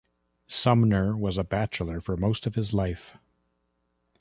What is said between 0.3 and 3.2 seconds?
Sumner was a bachelor for most of his life.